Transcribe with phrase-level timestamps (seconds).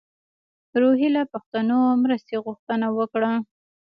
[0.81, 3.31] روهیله پښتنو مرستې غوښتنه وکړه.